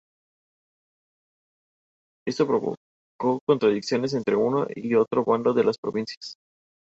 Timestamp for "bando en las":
5.23-5.77